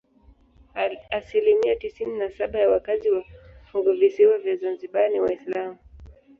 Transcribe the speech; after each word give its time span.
Asilimia 1.11 1.75
tisini 1.75 2.19
na 2.19 2.29
saba 2.29 2.59
ya 2.59 2.69
wakazi 2.69 3.09
wa 3.11 3.23
funguvisiwa 3.71 4.37
vya 4.37 4.55
Zanzibar 4.55 5.09
ni 5.09 5.19
Waislamu. 5.19 5.77